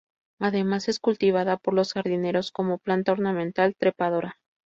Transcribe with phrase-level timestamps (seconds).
[0.39, 4.39] Además es cultivada por los jardineros como planta ornamental trepadora.